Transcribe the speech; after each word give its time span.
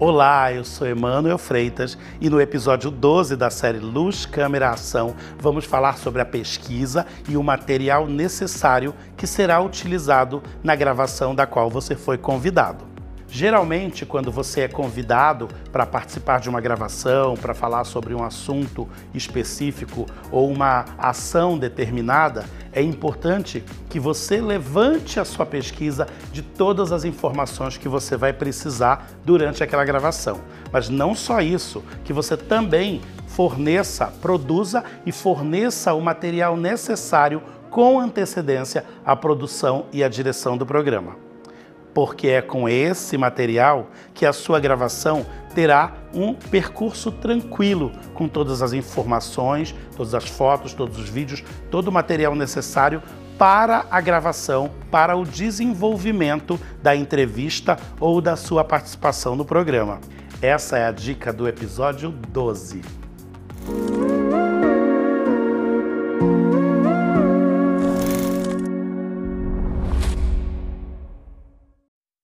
Olá, 0.00 0.52
eu 0.52 0.64
sou 0.64 0.88
Emanuel 0.88 1.38
Freitas 1.38 1.96
e 2.20 2.28
no 2.28 2.40
episódio 2.40 2.90
12 2.90 3.36
da 3.36 3.48
série 3.48 3.78
Luz, 3.78 4.26
Câmera, 4.26 4.70
Ação 4.70 5.14
vamos 5.38 5.64
falar 5.64 5.98
sobre 5.98 6.20
a 6.20 6.24
pesquisa 6.24 7.06
e 7.28 7.36
o 7.36 7.42
material 7.44 8.08
necessário 8.08 8.92
que 9.16 9.24
será 9.24 9.60
utilizado 9.60 10.42
na 10.64 10.74
gravação 10.74 11.32
da 11.32 11.46
qual 11.46 11.70
você 11.70 11.94
foi 11.94 12.18
convidado. 12.18 12.84
Geralmente, 13.28 14.04
quando 14.04 14.32
você 14.32 14.62
é 14.62 14.68
convidado 14.68 15.48
para 15.72 15.86
participar 15.86 16.40
de 16.40 16.48
uma 16.48 16.60
gravação, 16.60 17.34
para 17.36 17.54
falar 17.54 17.84
sobre 17.84 18.14
um 18.14 18.22
assunto 18.22 18.88
específico 19.12 20.06
ou 20.30 20.50
uma 20.50 20.84
ação 20.98 21.56
determinada, 21.56 22.44
é 22.74 22.82
importante 22.82 23.62
que 23.88 24.00
você 24.00 24.40
levante 24.40 25.20
a 25.20 25.24
sua 25.24 25.46
pesquisa 25.46 26.06
de 26.32 26.42
todas 26.42 26.92
as 26.92 27.04
informações 27.04 27.76
que 27.76 27.88
você 27.88 28.16
vai 28.16 28.32
precisar 28.32 29.08
durante 29.24 29.62
aquela 29.62 29.84
gravação. 29.84 30.40
Mas 30.72 30.88
não 30.88 31.14
só 31.14 31.40
isso, 31.40 31.82
que 32.04 32.12
você 32.12 32.36
também 32.36 33.00
forneça, 33.26 34.06
produza 34.20 34.84
e 35.06 35.12
forneça 35.12 35.94
o 35.94 36.00
material 36.00 36.56
necessário 36.56 37.42
com 37.70 37.98
antecedência 37.98 38.84
à 39.04 39.16
produção 39.16 39.86
e 39.92 40.02
à 40.02 40.08
direção 40.08 40.56
do 40.56 40.66
programa 40.66 41.24
porque 41.94 42.28
é 42.28 42.42
com 42.42 42.68
esse 42.68 43.16
material 43.16 43.86
que 44.12 44.26
a 44.26 44.32
sua 44.32 44.58
gravação 44.58 45.24
terá 45.54 45.94
um 46.12 46.34
percurso 46.34 47.12
tranquilo, 47.12 47.92
com 48.12 48.28
todas 48.28 48.60
as 48.60 48.72
informações, 48.72 49.74
todas 49.96 50.14
as 50.14 50.28
fotos, 50.28 50.74
todos 50.74 50.98
os 50.98 51.08
vídeos, 51.08 51.44
todo 51.70 51.88
o 51.88 51.92
material 51.92 52.34
necessário 52.34 53.00
para 53.38 53.86
a 53.90 54.00
gravação, 54.00 54.70
para 54.90 55.16
o 55.16 55.24
desenvolvimento 55.24 56.58
da 56.82 56.94
entrevista 56.94 57.78
ou 58.00 58.20
da 58.20 58.36
sua 58.36 58.64
participação 58.64 59.36
no 59.36 59.44
programa. 59.44 60.00
Essa 60.42 60.78
é 60.78 60.86
a 60.86 60.92
dica 60.92 61.32
do 61.32 61.48
episódio 61.48 62.10
12. 62.10 62.82